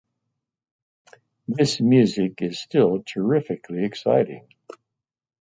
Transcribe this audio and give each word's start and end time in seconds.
This 1.47 1.79
music 1.79 2.41
is 2.41 2.59
still 2.59 3.03
terrifically 3.03 3.85
exciting. 3.85 4.47